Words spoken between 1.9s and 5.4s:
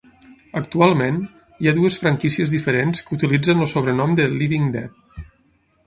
franquícies diferents que utilitzen el sobrenom de "Living Dead".